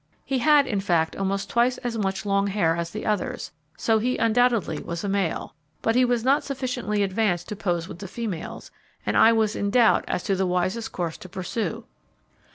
He 0.25 0.39
had, 0.39 0.65
in 0.65 0.79
fact, 0.79 1.15
almost 1.15 1.47
twice 1.47 1.77
as 1.77 1.95
much 1.95 2.25
long 2.25 2.47
hair 2.47 2.75
as 2.75 2.89
the 2.89 3.05
others, 3.05 3.51
so 3.77 3.99
he 3.99 4.17
undoubtedly 4.17 4.79
was 4.81 5.03
a 5.03 5.07
male, 5.07 5.53
but 5.83 5.93
he 5.93 6.03
was 6.03 6.23
not 6.23 6.43
sufficiently 6.43 7.03
advanced 7.03 7.47
to 7.49 7.55
pose 7.55 7.87
with 7.87 7.99
the 7.99 8.07
females, 8.07 8.71
and 9.05 9.15
I 9.15 9.31
was 9.31 9.55
in 9.55 9.69
doubt 9.69 10.03
as 10.07 10.23
to 10.23 10.35
the 10.35 10.47
wisest 10.47 10.91
course 10.91 11.19
to 11.19 11.29
pursue. 11.29 11.83